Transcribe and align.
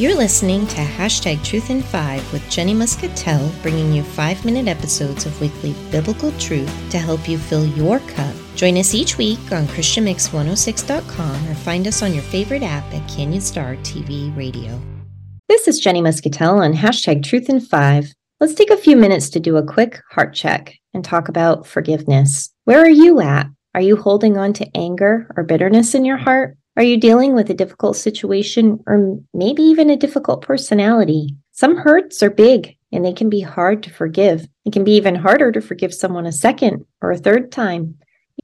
You're 0.00 0.16
listening 0.16 0.66
to 0.68 0.76
Hashtag 0.76 1.44
Truth 1.44 1.68
in 1.68 1.82
Five 1.82 2.32
with 2.32 2.48
Jenny 2.48 2.72
Muscatell, 2.72 3.52
bringing 3.60 3.92
you 3.92 4.02
five 4.02 4.42
minute 4.46 4.66
episodes 4.66 5.26
of 5.26 5.38
weekly 5.42 5.74
biblical 5.90 6.32
truth 6.38 6.74
to 6.88 6.98
help 6.98 7.28
you 7.28 7.36
fill 7.36 7.66
your 7.66 7.98
cup. 7.98 8.34
Join 8.54 8.78
us 8.78 8.94
each 8.94 9.18
week 9.18 9.38
on 9.52 9.66
ChristianMix106.com 9.66 11.50
or 11.50 11.54
find 11.54 11.86
us 11.86 12.02
on 12.02 12.14
your 12.14 12.22
favorite 12.22 12.62
app 12.62 12.90
at 12.94 13.06
Canyon 13.10 13.42
Star 13.42 13.76
TV 13.82 14.34
Radio. 14.34 14.80
This 15.50 15.68
is 15.68 15.78
Jenny 15.78 16.00
Muscatell 16.00 16.62
on 16.62 16.72
Hashtag 16.72 17.22
Truth 17.22 17.50
in 17.50 17.60
Five. 17.60 18.10
Let's 18.40 18.54
take 18.54 18.70
a 18.70 18.78
few 18.78 18.96
minutes 18.96 19.28
to 19.28 19.38
do 19.38 19.58
a 19.58 19.66
quick 19.66 20.00
heart 20.12 20.32
check 20.32 20.76
and 20.94 21.04
talk 21.04 21.28
about 21.28 21.66
forgiveness. 21.66 22.48
Where 22.64 22.80
are 22.80 22.88
you 22.88 23.20
at? 23.20 23.48
Are 23.74 23.82
you 23.82 23.96
holding 23.96 24.38
on 24.38 24.54
to 24.54 24.70
anger 24.74 25.30
or 25.36 25.44
bitterness 25.44 25.94
in 25.94 26.06
your 26.06 26.16
heart? 26.16 26.56
Are 26.80 26.92
you 26.92 26.96
dealing 26.96 27.34
with 27.34 27.50
a 27.50 27.54
difficult 27.54 27.94
situation 27.94 28.82
or 28.86 29.18
maybe 29.34 29.60
even 29.64 29.90
a 29.90 29.98
difficult 29.98 30.40
personality? 30.40 31.36
Some 31.52 31.76
hurts 31.76 32.22
are 32.22 32.30
big 32.30 32.74
and 32.90 33.04
they 33.04 33.12
can 33.12 33.28
be 33.28 33.42
hard 33.42 33.82
to 33.82 33.90
forgive. 33.90 34.48
It 34.64 34.72
can 34.72 34.82
be 34.82 34.92
even 34.92 35.14
harder 35.14 35.52
to 35.52 35.60
forgive 35.60 35.92
someone 35.92 36.24
a 36.24 36.32
second 36.32 36.86
or 37.02 37.10
a 37.10 37.18
third 37.18 37.52
time. 37.52 37.96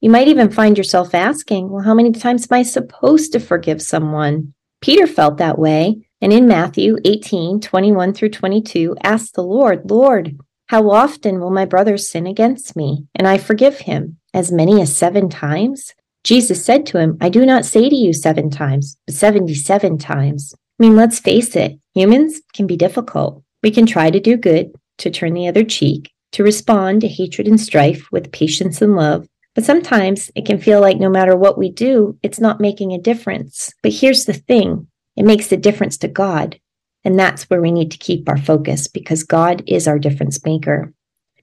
You 0.00 0.08
might 0.08 0.28
even 0.28 0.50
find 0.50 0.78
yourself 0.78 1.14
asking, 1.14 1.68
well, 1.68 1.84
how 1.84 1.92
many 1.92 2.10
times 2.10 2.48
am 2.50 2.56
I 2.56 2.62
supposed 2.62 3.32
to 3.32 3.38
forgive 3.38 3.82
someone? 3.82 4.54
Peter 4.80 5.06
felt 5.06 5.36
that 5.36 5.58
way. 5.58 6.00
And 6.22 6.32
in 6.32 6.48
Matthew 6.48 6.96
18, 7.04 7.60
21 7.60 8.14
through 8.14 8.30
22, 8.30 8.96
asked 9.02 9.34
the 9.34 9.44
Lord, 9.44 9.90
Lord, 9.90 10.40
how 10.68 10.88
often 10.88 11.38
will 11.38 11.50
my 11.50 11.66
brother 11.66 11.98
sin 11.98 12.26
against 12.26 12.76
me 12.76 13.04
and 13.14 13.28
I 13.28 13.36
forgive 13.36 13.80
him? 13.80 14.16
As 14.32 14.50
many 14.50 14.80
as 14.80 14.96
seven 14.96 15.28
times? 15.28 15.92
Jesus 16.24 16.64
said 16.64 16.86
to 16.86 16.98
him, 16.98 17.16
I 17.20 17.28
do 17.28 17.44
not 17.44 17.64
say 17.64 17.88
to 17.88 17.94
you 17.94 18.12
seven 18.12 18.48
times, 18.50 18.96
but 19.06 19.14
77 19.14 19.98
times. 19.98 20.54
I 20.78 20.84
mean, 20.84 20.96
let's 20.96 21.18
face 21.18 21.56
it, 21.56 21.78
humans 21.94 22.40
can 22.54 22.66
be 22.66 22.76
difficult. 22.76 23.42
We 23.62 23.70
can 23.70 23.86
try 23.86 24.10
to 24.10 24.20
do 24.20 24.36
good, 24.36 24.72
to 24.98 25.10
turn 25.10 25.34
the 25.34 25.48
other 25.48 25.64
cheek, 25.64 26.12
to 26.32 26.44
respond 26.44 27.00
to 27.00 27.08
hatred 27.08 27.48
and 27.48 27.60
strife 27.60 28.10
with 28.12 28.32
patience 28.32 28.80
and 28.80 28.96
love. 28.96 29.26
But 29.54 29.64
sometimes 29.64 30.30
it 30.34 30.46
can 30.46 30.58
feel 30.58 30.80
like 30.80 30.98
no 30.98 31.10
matter 31.10 31.36
what 31.36 31.58
we 31.58 31.70
do, 31.70 32.18
it's 32.22 32.40
not 32.40 32.60
making 32.60 32.92
a 32.92 32.98
difference. 32.98 33.72
But 33.82 33.92
here's 33.92 34.24
the 34.24 34.32
thing 34.32 34.86
it 35.16 35.24
makes 35.24 35.52
a 35.52 35.56
difference 35.56 35.98
to 35.98 36.08
God. 36.08 36.58
And 37.04 37.18
that's 37.18 37.50
where 37.50 37.60
we 37.60 37.70
need 37.70 37.90
to 37.90 37.98
keep 37.98 38.28
our 38.28 38.38
focus 38.38 38.86
because 38.88 39.24
God 39.24 39.62
is 39.66 39.88
our 39.88 39.98
difference 39.98 40.42
maker. 40.44 40.94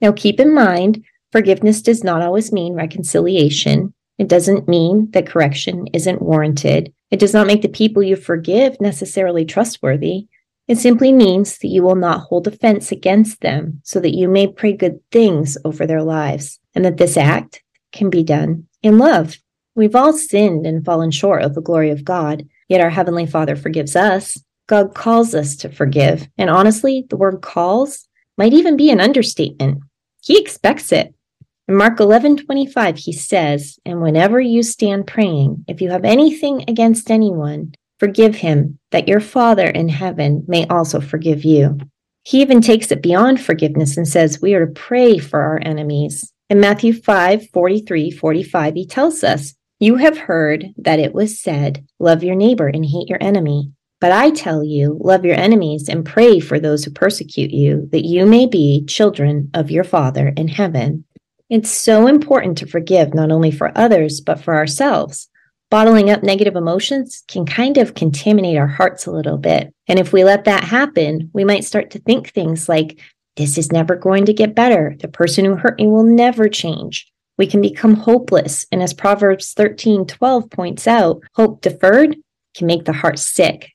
Now, 0.00 0.12
keep 0.12 0.40
in 0.40 0.52
mind, 0.52 1.04
forgiveness 1.32 1.80
does 1.80 2.04
not 2.04 2.22
always 2.22 2.52
mean 2.52 2.74
reconciliation. 2.74 3.93
It 4.18 4.28
doesn't 4.28 4.68
mean 4.68 5.10
that 5.10 5.26
correction 5.26 5.86
isn't 5.92 6.22
warranted. 6.22 6.92
It 7.10 7.18
does 7.18 7.34
not 7.34 7.46
make 7.46 7.62
the 7.62 7.68
people 7.68 8.02
you 8.02 8.16
forgive 8.16 8.80
necessarily 8.80 9.44
trustworthy. 9.44 10.28
It 10.66 10.78
simply 10.78 11.12
means 11.12 11.58
that 11.58 11.68
you 11.68 11.82
will 11.82 11.96
not 11.96 12.20
hold 12.20 12.46
offense 12.46 12.90
against 12.90 13.40
them 13.40 13.80
so 13.84 14.00
that 14.00 14.14
you 14.14 14.28
may 14.28 14.46
pray 14.46 14.72
good 14.72 15.00
things 15.10 15.58
over 15.64 15.86
their 15.86 16.02
lives 16.02 16.58
and 16.74 16.84
that 16.84 16.96
this 16.96 17.16
act 17.16 17.62
can 17.92 18.08
be 18.08 18.22
done 18.22 18.66
in 18.82 18.98
love. 18.98 19.36
We've 19.74 19.96
all 19.96 20.12
sinned 20.12 20.66
and 20.66 20.84
fallen 20.84 21.10
short 21.10 21.42
of 21.42 21.54
the 21.54 21.60
glory 21.60 21.90
of 21.90 22.04
God, 22.04 22.46
yet 22.68 22.80
our 22.80 22.90
Heavenly 22.90 23.26
Father 23.26 23.56
forgives 23.56 23.96
us. 23.96 24.38
God 24.66 24.94
calls 24.94 25.34
us 25.34 25.56
to 25.56 25.68
forgive. 25.68 26.28
And 26.38 26.48
honestly, 26.48 27.04
the 27.10 27.16
word 27.16 27.42
calls 27.42 28.08
might 28.38 28.52
even 28.52 28.76
be 28.76 28.90
an 28.90 29.00
understatement. 29.00 29.82
He 30.22 30.40
expects 30.40 30.92
it. 30.92 31.14
In 31.66 31.76
Mark 31.76 31.98
11 31.98 32.36
25, 32.44 32.98
he 32.98 33.12
says, 33.12 33.78
And 33.86 34.02
whenever 34.02 34.38
you 34.38 34.62
stand 34.62 35.06
praying, 35.06 35.64
if 35.66 35.80
you 35.80 35.90
have 35.90 36.04
anything 36.04 36.62
against 36.68 37.10
anyone, 37.10 37.72
forgive 37.98 38.34
him, 38.34 38.78
that 38.90 39.08
your 39.08 39.20
Father 39.20 39.66
in 39.66 39.88
heaven 39.88 40.44
may 40.46 40.66
also 40.66 41.00
forgive 41.00 41.42
you. 41.42 41.78
He 42.22 42.42
even 42.42 42.60
takes 42.60 42.90
it 42.90 43.02
beyond 43.02 43.40
forgiveness 43.40 43.96
and 43.96 44.06
says 44.06 44.42
we 44.42 44.54
are 44.54 44.66
to 44.66 44.72
pray 44.72 45.16
for 45.16 45.40
our 45.40 45.58
enemies. 45.62 46.30
In 46.50 46.60
Matthew 46.60 46.92
5 46.92 47.48
43 47.48 48.10
45, 48.10 48.74
he 48.74 48.86
tells 48.86 49.24
us, 49.24 49.54
You 49.80 49.96
have 49.96 50.18
heard 50.18 50.66
that 50.76 50.98
it 50.98 51.14
was 51.14 51.40
said, 51.40 51.86
Love 51.98 52.22
your 52.22 52.36
neighbor 52.36 52.68
and 52.68 52.84
hate 52.84 53.08
your 53.08 53.22
enemy. 53.22 53.72
But 54.02 54.12
I 54.12 54.28
tell 54.30 54.62
you, 54.62 54.98
love 55.00 55.24
your 55.24 55.36
enemies 55.36 55.88
and 55.88 56.04
pray 56.04 56.40
for 56.40 56.60
those 56.60 56.84
who 56.84 56.90
persecute 56.90 57.52
you, 57.52 57.88
that 57.90 58.04
you 58.04 58.26
may 58.26 58.44
be 58.44 58.84
children 58.84 59.48
of 59.54 59.70
your 59.70 59.84
Father 59.84 60.28
in 60.36 60.48
heaven. 60.48 61.06
It's 61.50 61.70
so 61.70 62.06
important 62.06 62.58
to 62.58 62.66
forgive 62.66 63.14
not 63.14 63.30
only 63.30 63.50
for 63.50 63.76
others, 63.76 64.20
but 64.20 64.40
for 64.40 64.54
ourselves. 64.54 65.28
Bottling 65.70 66.08
up 66.08 66.22
negative 66.22 66.56
emotions 66.56 67.22
can 67.28 67.44
kind 67.44 67.78
of 67.78 67.94
contaminate 67.94 68.56
our 68.56 68.66
hearts 68.66 69.06
a 69.06 69.10
little 69.10 69.38
bit. 69.38 69.74
And 69.88 69.98
if 69.98 70.12
we 70.12 70.24
let 70.24 70.44
that 70.44 70.64
happen, 70.64 71.30
we 71.34 71.44
might 71.44 71.64
start 71.64 71.90
to 71.90 71.98
think 71.98 72.30
things 72.30 72.68
like, 72.68 73.00
this 73.36 73.58
is 73.58 73.72
never 73.72 73.96
going 73.96 74.26
to 74.26 74.32
get 74.32 74.54
better. 74.54 74.94
The 75.00 75.08
person 75.08 75.44
who 75.44 75.56
hurt 75.56 75.78
me 75.78 75.86
will 75.86 76.04
never 76.04 76.48
change. 76.48 77.10
We 77.36 77.46
can 77.46 77.60
become 77.60 77.94
hopeless. 77.94 78.66
And 78.70 78.82
as 78.82 78.94
Proverbs 78.94 79.52
13 79.52 80.06
12 80.06 80.50
points 80.50 80.86
out, 80.86 81.22
hope 81.34 81.60
deferred 81.60 82.16
can 82.56 82.66
make 82.66 82.84
the 82.84 82.92
heart 82.92 83.18
sick. 83.18 83.72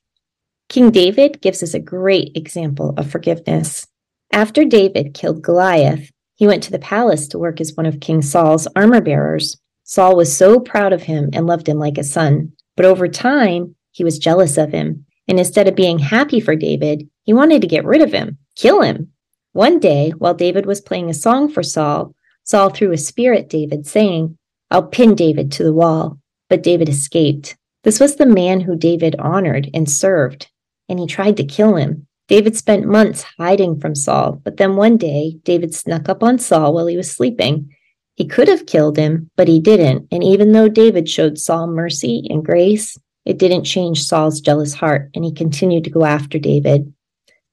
King 0.70 0.90
David 0.90 1.42
gives 1.42 1.62
us 1.62 1.74
a 1.74 1.80
great 1.80 2.32
example 2.34 2.94
of 2.96 3.10
forgiveness. 3.10 3.86
After 4.32 4.64
David 4.64 5.12
killed 5.12 5.42
Goliath, 5.42 6.10
he 6.40 6.46
went 6.46 6.62
to 6.62 6.70
the 6.70 6.78
palace 6.78 7.28
to 7.28 7.38
work 7.38 7.60
as 7.60 7.76
one 7.76 7.84
of 7.84 8.00
King 8.00 8.22
Saul's 8.22 8.66
armor 8.74 9.02
bearers. 9.02 9.58
Saul 9.84 10.16
was 10.16 10.34
so 10.34 10.58
proud 10.58 10.94
of 10.94 11.02
him 11.02 11.28
and 11.34 11.46
loved 11.46 11.68
him 11.68 11.78
like 11.78 11.98
a 11.98 12.02
son. 12.02 12.52
But 12.78 12.86
over 12.86 13.08
time, 13.08 13.76
he 13.92 14.04
was 14.04 14.18
jealous 14.18 14.56
of 14.56 14.72
him. 14.72 15.04
And 15.28 15.38
instead 15.38 15.68
of 15.68 15.76
being 15.76 15.98
happy 15.98 16.40
for 16.40 16.56
David, 16.56 17.06
he 17.24 17.34
wanted 17.34 17.60
to 17.60 17.68
get 17.68 17.84
rid 17.84 18.00
of 18.00 18.10
him, 18.10 18.38
kill 18.56 18.80
him. 18.80 19.12
One 19.52 19.78
day, 19.78 20.14
while 20.16 20.32
David 20.32 20.64
was 20.64 20.80
playing 20.80 21.10
a 21.10 21.14
song 21.14 21.50
for 21.50 21.62
Saul, 21.62 22.14
Saul 22.42 22.70
threw 22.70 22.92
a 22.92 22.96
spear 22.96 23.34
at 23.34 23.50
David, 23.50 23.86
saying, 23.86 24.38
I'll 24.70 24.86
pin 24.86 25.14
David 25.14 25.52
to 25.52 25.62
the 25.62 25.74
wall. 25.74 26.18
But 26.48 26.62
David 26.62 26.88
escaped. 26.88 27.54
This 27.84 28.00
was 28.00 28.16
the 28.16 28.24
man 28.24 28.62
who 28.62 28.78
David 28.78 29.14
honored 29.18 29.68
and 29.74 29.90
served, 29.90 30.48
and 30.88 30.98
he 30.98 31.06
tried 31.06 31.36
to 31.36 31.44
kill 31.44 31.76
him. 31.76 32.06
David 32.30 32.56
spent 32.56 32.86
months 32.86 33.24
hiding 33.38 33.80
from 33.80 33.96
Saul, 33.96 34.40
but 34.44 34.56
then 34.56 34.76
one 34.76 34.96
day 34.96 35.40
David 35.42 35.74
snuck 35.74 36.08
up 36.08 36.22
on 36.22 36.38
Saul 36.38 36.72
while 36.72 36.86
he 36.86 36.96
was 36.96 37.10
sleeping. 37.10 37.74
He 38.14 38.24
could 38.24 38.46
have 38.46 38.66
killed 38.66 38.96
him, 38.96 39.28
but 39.36 39.48
he 39.48 39.58
didn't. 39.58 40.06
And 40.12 40.22
even 40.22 40.52
though 40.52 40.68
David 40.68 41.08
showed 41.08 41.38
Saul 41.38 41.66
mercy 41.66 42.24
and 42.30 42.44
grace, 42.44 42.96
it 43.24 43.36
didn't 43.36 43.64
change 43.64 44.04
Saul's 44.04 44.40
jealous 44.40 44.74
heart, 44.74 45.10
and 45.12 45.24
he 45.24 45.32
continued 45.32 45.82
to 45.82 45.90
go 45.90 46.04
after 46.04 46.38
David. 46.38 46.94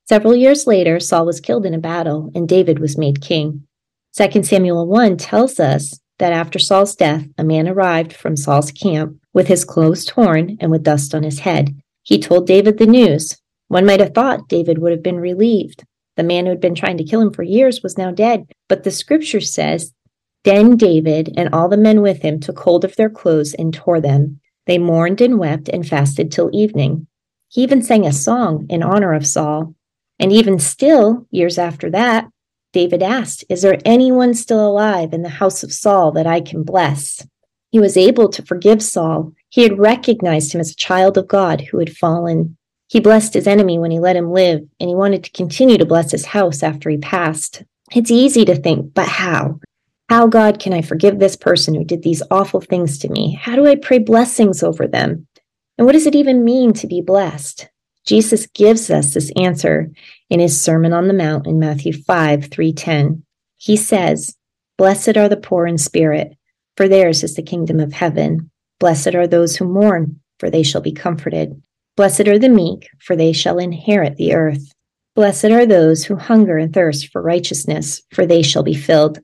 Several 0.07 0.35
years 0.35 0.67
later, 0.67 0.99
Saul 0.99 1.25
was 1.25 1.41
killed 1.41 1.65
in 1.65 1.73
a 1.73 1.79
battle, 1.79 2.31
and 2.35 2.47
David 2.47 2.77
was 2.77 2.99
made 2.99 3.19
king. 3.19 3.65
2 4.15 4.43
Samuel 4.43 4.85
1 4.85 5.17
tells 5.17 5.59
us 5.59 5.99
that 6.19 6.33
after 6.33 6.59
Saul's 6.59 6.95
death, 6.95 7.25
a 7.39 7.43
man 7.43 7.67
arrived 7.67 8.13
from 8.13 8.37
Saul's 8.37 8.71
camp 8.71 9.17
with 9.33 9.47
his 9.47 9.65
clothes 9.65 10.05
torn 10.05 10.55
and 10.59 10.69
with 10.69 10.83
dust 10.83 11.15
on 11.15 11.23
his 11.23 11.39
head. 11.39 11.75
He 12.03 12.19
told 12.19 12.45
David 12.45 12.77
the 12.77 12.85
news, 12.85 13.41
one 13.67 13.85
might 13.85 13.99
have 13.99 14.13
thought 14.13 14.47
David 14.47 14.77
would 14.79 14.91
have 14.91 15.03
been 15.03 15.19
relieved. 15.19 15.83
The 16.15 16.23
man 16.23 16.45
who 16.45 16.49
had 16.49 16.61
been 16.61 16.75
trying 16.75 16.97
to 16.97 17.03
kill 17.03 17.21
him 17.21 17.31
for 17.31 17.43
years 17.43 17.83
was 17.83 17.97
now 17.97 18.11
dead. 18.11 18.51
But 18.67 18.83
the 18.83 18.91
scripture 18.91 19.41
says, 19.41 19.93
Then 20.43 20.77
David 20.77 21.33
and 21.37 21.53
all 21.53 21.69
the 21.69 21.77
men 21.77 22.01
with 22.01 22.21
him 22.21 22.39
took 22.39 22.59
hold 22.59 22.83
of 22.83 22.95
their 22.95 23.09
clothes 23.09 23.53
and 23.53 23.73
tore 23.73 24.01
them. 24.01 24.39
They 24.65 24.77
mourned 24.77 25.21
and 25.21 25.37
wept 25.37 25.69
and 25.69 25.87
fasted 25.87 26.31
till 26.31 26.49
evening. 26.53 27.07
He 27.49 27.61
even 27.61 27.81
sang 27.81 28.05
a 28.05 28.11
song 28.11 28.65
in 28.69 28.83
honor 28.83 29.13
of 29.13 29.27
Saul. 29.27 29.75
And 30.19 30.31
even 30.31 30.59
still, 30.59 31.27
years 31.29 31.57
after 31.57 31.89
that, 31.91 32.27
David 32.73 33.03
asked, 33.03 33.45
Is 33.49 33.61
there 33.61 33.77
anyone 33.85 34.33
still 34.33 34.65
alive 34.67 35.13
in 35.13 35.21
the 35.21 35.29
house 35.29 35.63
of 35.63 35.71
Saul 35.71 36.11
that 36.13 36.27
I 36.27 36.41
can 36.41 36.63
bless? 36.63 37.25
He 37.69 37.79
was 37.79 37.97
able 37.97 38.29
to 38.29 38.45
forgive 38.45 38.81
Saul. 38.81 39.33
He 39.49 39.63
had 39.63 39.79
recognized 39.79 40.53
him 40.53 40.61
as 40.61 40.71
a 40.71 40.75
child 40.75 41.17
of 41.17 41.27
God 41.27 41.61
who 41.61 41.79
had 41.79 41.95
fallen 41.95 42.56
he 42.87 42.99
blessed 42.99 43.33
his 43.33 43.47
enemy 43.47 43.77
when 43.77 43.91
he 43.91 43.99
let 43.99 44.15
him 44.15 44.31
live, 44.31 44.61
and 44.79 44.89
he 44.89 44.95
wanted 44.95 45.23
to 45.23 45.31
continue 45.31 45.77
to 45.77 45.85
bless 45.85 46.11
his 46.11 46.25
house 46.25 46.63
after 46.63 46.89
he 46.89 46.97
passed. 46.97 47.63
It's 47.93 48.11
easy 48.11 48.45
to 48.45 48.55
think, 48.55 48.93
but 48.93 49.07
how? 49.07 49.59
How, 50.09 50.27
God, 50.27 50.59
can 50.59 50.71
I 50.71 50.81
forgive 50.81 51.19
this 51.19 51.35
person 51.35 51.75
who 51.75 51.83
did 51.83 52.01
these 52.01 52.23
awful 52.31 52.61
things 52.61 52.97
to 52.99 53.09
me? 53.09 53.33
How 53.41 53.55
do 53.55 53.67
I 53.67 53.75
pray 53.75 53.99
blessings 53.99 54.63
over 54.63 54.87
them? 54.87 55.27
And 55.77 55.85
what 55.85 55.93
does 55.93 56.07
it 56.07 56.15
even 56.15 56.45
mean 56.45 56.71
to 56.73 56.87
be 56.87 57.01
blessed? 57.01 57.69
Jesus 58.05 58.47
gives 58.47 58.89
us 58.89 59.13
this 59.13 59.31
answer 59.35 59.91
in 60.29 60.39
his 60.39 60.59
Sermon 60.59 60.93
on 60.93 61.09
the 61.09 61.13
Mount 61.13 61.45
in 61.45 61.59
Matthew 61.59 61.91
5 61.91 62.45
310. 62.45 63.23
He 63.57 63.75
says, 63.75 64.37
Blessed 64.77 65.17
are 65.17 65.27
the 65.27 65.35
poor 65.35 65.67
in 65.67 65.77
spirit, 65.77 66.37
for 66.77 66.87
theirs 66.87 67.21
is 67.21 67.35
the 67.35 67.41
kingdom 67.41 67.81
of 67.81 67.91
heaven. 67.91 68.49
Blessed 68.79 69.13
are 69.13 69.27
those 69.27 69.57
who 69.57 69.65
mourn, 69.65 70.21
for 70.39 70.49
they 70.49 70.63
shall 70.63 70.81
be 70.81 70.93
comforted. 70.93 71.61
Blessed 71.97 72.27
are 72.27 72.37
the 72.37 72.47
meek, 72.47 72.87
for 72.99 73.15
they 73.15 73.33
shall 73.33 73.57
inherit 73.57 74.17
the 74.17 74.35
earth. 74.35 74.71
Blessed 75.15 75.45
are 75.45 75.65
those 75.65 76.05
who 76.05 76.15
hunger 76.15 76.59
and 76.59 76.71
thirst 76.71 77.11
for 77.11 77.23
righteousness, 77.23 78.03
for 78.11 78.23
they 78.23 78.43
shall 78.43 78.61
be 78.61 78.75
filled. 78.75 79.17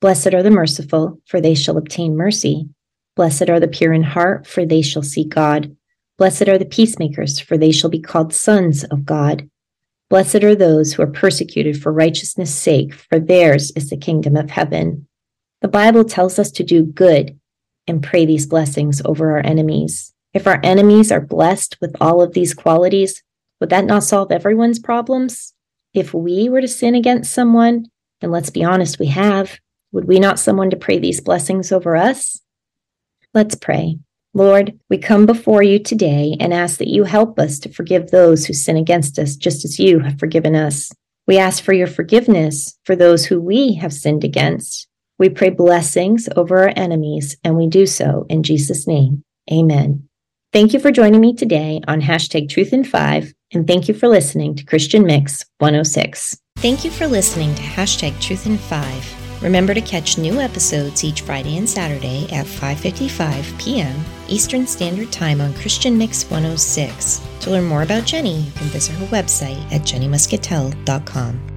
Blessed 0.00 0.34
are 0.34 0.42
the 0.42 0.50
merciful, 0.50 1.20
for 1.26 1.40
they 1.40 1.54
shall 1.54 1.76
obtain 1.76 2.16
mercy. 2.16 2.68
Blessed 3.14 3.48
are 3.48 3.60
the 3.60 3.68
pure 3.68 3.92
in 3.92 4.02
heart, 4.02 4.44
for 4.44 4.66
they 4.66 4.82
shall 4.82 5.04
see 5.04 5.24
God. 5.24 5.76
Blessed 6.18 6.48
are 6.48 6.58
the 6.58 6.64
peacemakers, 6.64 7.38
for 7.38 7.56
they 7.56 7.70
shall 7.70 7.90
be 7.90 8.00
called 8.00 8.34
sons 8.34 8.82
of 8.82 9.04
God. 9.04 9.48
Blessed 10.10 10.42
are 10.42 10.56
those 10.56 10.92
who 10.92 11.02
are 11.02 11.06
persecuted 11.06 11.80
for 11.80 11.92
righteousness' 11.92 12.52
sake, 12.52 12.92
for 12.92 13.20
theirs 13.20 13.70
is 13.76 13.88
the 13.88 13.96
kingdom 13.96 14.34
of 14.34 14.50
heaven. 14.50 15.06
The 15.62 15.68
Bible 15.68 16.02
tells 16.02 16.40
us 16.40 16.50
to 16.52 16.64
do 16.64 16.82
good 16.82 17.38
and 17.86 18.02
pray 18.02 18.26
these 18.26 18.48
blessings 18.48 19.00
over 19.04 19.30
our 19.30 19.46
enemies. 19.46 20.12
If 20.36 20.46
our 20.46 20.60
enemies 20.62 21.10
are 21.10 21.22
blessed 21.22 21.78
with 21.80 21.96
all 21.98 22.20
of 22.20 22.34
these 22.34 22.52
qualities, 22.52 23.22
would 23.58 23.70
that 23.70 23.86
not 23.86 24.04
solve 24.04 24.30
everyone's 24.30 24.78
problems? 24.78 25.54
If 25.94 26.12
we 26.12 26.50
were 26.50 26.60
to 26.60 26.68
sin 26.68 26.94
against 26.94 27.32
someone, 27.32 27.86
and 28.20 28.30
let's 28.30 28.50
be 28.50 28.62
honest, 28.62 28.98
we 28.98 29.06
have, 29.06 29.58
would 29.92 30.04
we 30.04 30.18
not 30.20 30.38
someone 30.38 30.68
to 30.68 30.76
pray 30.76 30.98
these 30.98 31.22
blessings 31.22 31.72
over 31.72 31.96
us? 31.96 32.42
Let's 33.32 33.54
pray. 33.54 33.98
Lord, 34.34 34.78
we 34.90 34.98
come 34.98 35.24
before 35.24 35.62
you 35.62 35.78
today 35.78 36.36
and 36.38 36.52
ask 36.52 36.76
that 36.80 36.90
you 36.90 37.04
help 37.04 37.38
us 37.38 37.58
to 37.60 37.72
forgive 37.72 38.10
those 38.10 38.44
who 38.44 38.52
sin 38.52 38.76
against 38.76 39.18
us, 39.18 39.36
just 39.36 39.64
as 39.64 39.78
you 39.78 40.00
have 40.00 40.18
forgiven 40.18 40.54
us. 40.54 40.92
We 41.26 41.38
ask 41.38 41.64
for 41.64 41.72
your 41.72 41.86
forgiveness 41.86 42.78
for 42.84 42.94
those 42.94 43.24
who 43.24 43.40
we 43.40 43.72
have 43.76 43.94
sinned 43.94 44.22
against. 44.22 44.86
We 45.18 45.30
pray 45.30 45.48
blessings 45.48 46.28
over 46.36 46.58
our 46.58 46.74
enemies, 46.76 47.38
and 47.42 47.56
we 47.56 47.68
do 47.68 47.86
so 47.86 48.26
in 48.28 48.42
Jesus' 48.42 48.86
name. 48.86 49.24
Amen. 49.50 50.05
Thank 50.56 50.72
you 50.72 50.80
for 50.80 50.90
joining 50.90 51.20
me 51.20 51.34
today 51.34 51.82
on 51.86 52.00
hashtag 52.00 52.48
Truth 52.48 52.72
in 52.72 52.82
Five, 52.82 53.30
and 53.52 53.66
thank 53.66 53.88
you 53.88 53.94
for 53.94 54.08
listening 54.08 54.54
to 54.54 54.64
Christian 54.64 55.04
Mix 55.04 55.44
106. 55.58 56.34
Thank 56.56 56.82
you 56.82 56.90
for 56.90 57.06
listening 57.06 57.54
to 57.56 57.62
hashtag 57.62 58.18
Truth 58.22 58.46
in 58.46 58.56
Five. 58.56 59.42
Remember 59.42 59.74
to 59.74 59.82
catch 59.82 60.16
new 60.16 60.40
episodes 60.40 61.04
each 61.04 61.20
Friday 61.20 61.58
and 61.58 61.68
Saturday 61.68 62.24
at 62.32 62.46
5:55 62.46 63.60
p.m. 63.60 64.02
Eastern 64.28 64.66
Standard 64.66 65.12
Time 65.12 65.42
on 65.42 65.52
Christian 65.52 65.98
Mix 65.98 66.24
106. 66.30 67.20
To 67.40 67.50
learn 67.50 67.64
more 67.64 67.82
about 67.82 68.06
Jenny, 68.06 68.40
you 68.40 68.52
can 68.52 68.68
visit 68.68 68.94
her 68.94 69.06
website 69.08 69.60
at 69.70 69.82
jennymuscatell.com. 69.82 71.55